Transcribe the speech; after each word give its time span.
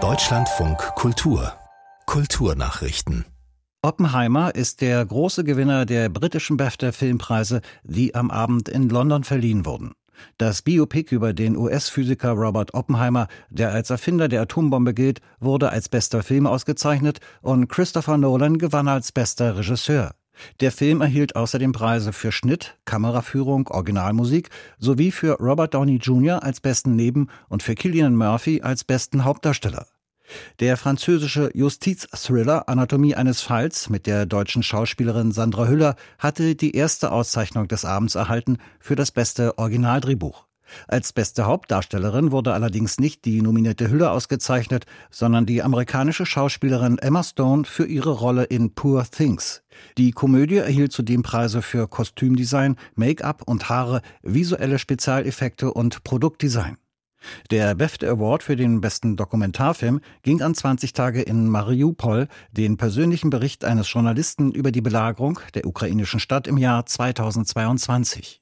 Deutschlandfunk 0.00 0.78
Kultur 0.94 1.52
Kulturnachrichten 2.06 3.24
Oppenheimer 3.82 4.54
ist 4.54 4.82
der 4.82 5.04
große 5.04 5.42
Gewinner 5.42 5.84
der 5.84 6.08
britischen 6.08 6.56
BAFTA-Filmpreise, 6.56 7.60
die 7.82 8.14
am 8.14 8.30
Abend 8.30 8.68
in 8.68 8.88
London 8.88 9.24
verliehen 9.24 9.66
wurden. 9.66 9.94
Das 10.36 10.62
Biopic 10.62 11.12
über 11.12 11.32
den 11.32 11.56
US-Physiker 11.56 12.30
Robert 12.34 12.72
Oppenheimer, 12.72 13.26
der 13.50 13.72
als 13.72 13.90
Erfinder 13.90 14.28
der 14.28 14.42
Atombombe 14.42 14.94
gilt, 14.94 15.20
wurde 15.40 15.70
als 15.70 15.88
bester 15.88 16.22
Film 16.22 16.46
ausgezeichnet 16.46 17.18
und 17.42 17.66
Christopher 17.66 18.16
Nolan 18.16 18.58
gewann 18.58 18.86
als 18.86 19.10
bester 19.10 19.56
Regisseur. 19.56 20.12
Der 20.60 20.72
Film 20.72 21.00
erhielt 21.00 21.36
außerdem 21.36 21.72
Preise 21.72 22.12
für 22.12 22.32
Schnitt, 22.32 22.76
Kameraführung, 22.84 23.68
Originalmusik 23.68 24.50
sowie 24.78 25.10
für 25.10 25.38
Robert 25.40 25.74
Downey 25.74 25.96
Jr. 25.96 26.42
als 26.42 26.60
besten 26.60 26.96
Neben- 26.96 27.28
und 27.48 27.62
für 27.62 27.74
Killian 27.74 28.14
Murphy 28.14 28.62
als 28.62 28.84
besten 28.84 29.24
Hauptdarsteller. 29.24 29.86
Der 30.60 30.76
französische 30.76 31.50
Justizthriller 31.54 32.68
Anatomie 32.68 33.14
eines 33.14 33.40
Falls 33.40 33.88
mit 33.88 34.06
der 34.06 34.26
deutschen 34.26 34.62
Schauspielerin 34.62 35.32
Sandra 35.32 35.66
Hüller 35.66 35.96
hatte 36.18 36.54
die 36.54 36.76
erste 36.76 37.12
Auszeichnung 37.12 37.68
des 37.68 37.84
Abends 37.84 38.14
erhalten 38.14 38.58
für 38.78 38.94
das 38.94 39.10
beste 39.10 39.58
Originaldrehbuch. 39.58 40.47
Als 40.86 41.12
beste 41.12 41.46
Hauptdarstellerin 41.46 42.32
wurde 42.32 42.52
allerdings 42.52 42.98
nicht 42.98 43.24
die 43.24 43.42
nominierte 43.42 43.90
Hüller 43.90 44.12
ausgezeichnet, 44.12 44.86
sondern 45.10 45.46
die 45.46 45.62
amerikanische 45.62 46.26
Schauspielerin 46.26 46.98
Emma 46.98 47.22
Stone 47.22 47.64
für 47.64 47.86
ihre 47.86 48.10
Rolle 48.10 48.44
in 48.44 48.74
Poor 48.74 49.04
Things. 49.04 49.62
Die 49.96 50.12
Komödie 50.12 50.56
erhielt 50.56 50.92
zudem 50.92 51.22
Preise 51.22 51.62
für 51.62 51.88
Kostümdesign, 51.88 52.76
Make-up 52.94 53.42
und 53.46 53.68
Haare, 53.68 54.02
visuelle 54.22 54.78
Spezialeffekte 54.78 55.72
und 55.72 56.04
Produktdesign. 56.04 56.76
Der 57.50 57.74
BAFTA 57.74 58.08
Award 58.08 58.42
für 58.42 58.56
den 58.56 58.80
besten 58.80 59.16
Dokumentarfilm 59.16 60.00
ging 60.22 60.40
an 60.40 60.54
20 60.54 60.92
Tage 60.92 61.22
in 61.22 61.48
Mariupol, 61.48 62.28
den 62.52 62.76
persönlichen 62.76 63.30
Bericht 63.30 63.64
eines 63.64 63.92
Journalisten 63.92 64.52
über 64.52 64.70
die 64.70 64.80
Belagerung 64.80 65.40
der 65.54 65.66
ukrainischen 65.66 66.20
Stadt 66.20 66.46
im 66.46 66.58
Jahr 66.58 66.86
2022. 66.86 68.40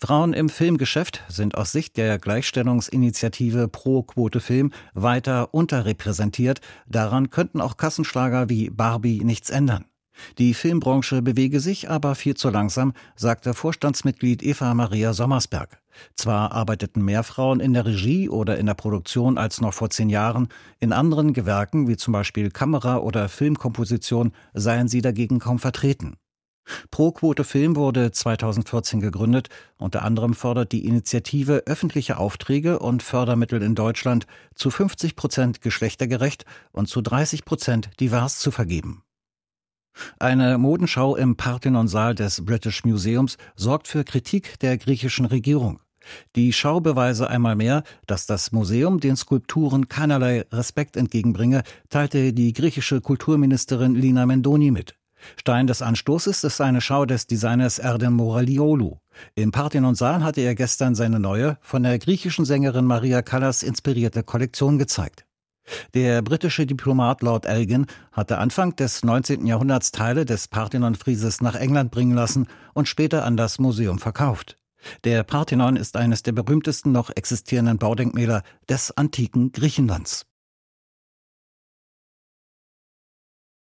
Frauen 0.00 0.32
im 0.32 0.48
Filmgeschäft 0.48 1.22
sind 1.28 1.56
aus 1.56 1.72
Sicht 1.72 1.96
der 1.96 2.18
Gleichstellungsinitiative 2.18 3.68
Pro 3.68 4.02
Quote 4.02 4.40
Film 4.40 4.72
weiter 4.94 5.54
unterrepräsentiert. 5.54 6.60
Daran 6.86 7.30
könnten 7.30 7.60
auch 7.60 7.76
Kassenschlager 7.76 8.48
wie 8.48 8.70
Barbie 8.70 9.24
nichts 9.24 9.50
ändern. 9.50 9.84
Die 10.38 10.54
Filmbranche 10.54 11.22
bewege 11.22 11.60
sich 11.60 11.90
aber 11.90 12.14
viel 12.14 12.34
zu 12.34 12.50
langsam, 12.50 12.92
sagte 13.16 13.54
Vorstandsmitglied 13.54 14.42
Eva 14.42 14.74
Maria 14.74 15.12
Sommersberg. 15.12 15.80
Zwar 16.14 16.52
arbeiteten 16.52 17.04
mehr 17.04 17.22
Frauen 17.22 17.60
in 17.60 17.74
der 17.74 17.86
Regie 17.86 18.28
oder 18.28 18.58
in 18.58 18.66
der 18.66 18.74
Produktion 18.74 19.38
als 19.38 19.60
noch 19.60 19.74
vor 19.74 19.90
zehn 19.90 20.10
Jahren, 20.10 20.48
in 20.80 20.92
anderen 20.92 21.32
Gewerken 21.32 21.88
wie 21.88 21.96
zum 21.96 22.12
Beispiel 22.12 22.50
Kamera- 22.50 22.98
oder 22.98 23.28
Filmkomposition 23.28 24.32
seien 24.54 24.88
sie 24.88 25.02
dagegen 25.02 25.38
kaum 25.38 25.58
vertreten. 25.58 26.16
Pro-Quote 26.90 27.44
Film 27.44 27.76
wurde 27.76 28.12
2014 28.12 29.00
gegründet. 29.00 29.48
Unter 29.78 30.02
anderem 30.02 30.34
fordert 30.34 30.72
die 30.72 30.86
Initiative 30.86 31.64
öffentliche 31.66 32.18
Aufträge 32.18 32.78
und 32.78 33.02
Fördermittel 33.02 33.62
in 33.62 33.74
Deutschland 33.74 34.26
zu 34.54 34.70
50 34.70 35.16
Prozent 35.16 35.60
geschlechtergerecht 35.60 36.44
und 36.72 36.88
zu 36.88 37.00
30 37.00 37.44
Prozent 37.44 37.90
divers 38.00 38.38
zu 38.38 38.50
vergeben. 38.50 39.02
Eine 40.18 40.56
Modenschau 40.58 41.16
im 41.16 41.36
Parthenonsaal 41.36 42.14
des 42.14 42.44
British 42.44 42.84
Museums 42.84 43.36
sorgt 43.56 43.88
für 43.88 44.04
Kritik 44.04 44.58
der 44.60 44.78
griechischen 44.78 45.26
Regierung. 45.26 45.80
Die 46.34 46.52
Schau 46.52 46.80
beweise 46.80 47.28
einmal 47.28 47.54
mehr, 47.54 47.84
dass 48.06 48.26
das 48.26 48.52
Museum 48.52 49.00
den 49.00 49.16
Skulpturen 49.16 49.88
keinerlei 49.88 50.44
Respekt 50.50 50.96
entgegenbringe, 50.96 51.62
teilte 51.90 52.32
die 52.32 52.52
griechische 52.52 53.00
Kulturministerin 53.00 53.94
Lina 53.94 54.26
Mendoni 54.26 54.70
mit. 54.70 54.96
Stein 55.38 55.66
des 55.66 55.82
Anstoßes 55.82 56.44
ist 56.44 56.60
eine 56.60 56.80
Schau 56.80 57.06
des 57.06 57.26
Designers 57.26 57.78
Erden 57.78 58.14
Moraliolu. 58.14 58.98
Im 59.34 59.52
Parthenonsaal 59.52 60.22
hatte 60.22 60.40
er 60.40 60.54
gestern 60.54 60.94
seine 60.94 61.20
neue, 61.20 61.58
von 61.60 61.82
der 61.82 61.98
griechischen 61.98 62.44
Sängerin 62.44 62.86
Maria 62.86 63.22
Callas 63.22 63.62
inspirierte 63.62 64.22
Kollektion 64.22 64.78
gezeigt. 64.78 65.24
Der 65.94 66.22
britische 66.22 66.66
Diplomat 66.66 67.22
Lord 67.22 67.46
Elgin 67.46 67.86
hatte 68.10 68.38
Anfang 68.38 68.74
des 68.76 69.04
19. 69.04 69.46
Jahrhunderts 69.46 69.92
Teile 69.92 70.24
des 70.24 70.48
Parthenon-Frieses 70.48 71.40
nach 71.40 71.54
England 71.54 71.90
bringen 71.90 72.14
lassen 72.14 72.48
und 72.74 72.88
später 72.88 73.24
an 73.24 73.36
das 73.36 73.58
Museum 73.58 73.98
verkauft. 73.98 74.56
Der 75.04 75.22
Parthenon 75.22 75.76
ist 75.76 75.96
eines 75.96 76.22
der 76.24 76.32
berühmtesten 76.32 76.90
noch 76.90 77.10
existierenden 77.10 77.78
Baudenkmäler 77.78 78.42
des 78.68 78.96
antiken 78.96 79.52
Griechenlands. 79.52 80.26